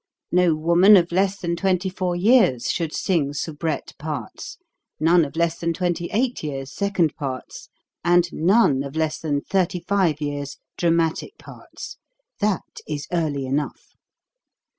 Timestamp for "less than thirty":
8.95-9.79